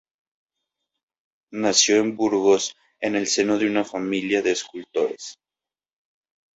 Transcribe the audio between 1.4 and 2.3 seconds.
Nació en